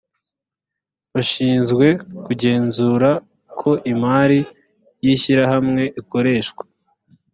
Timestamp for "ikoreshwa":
6.01-6.63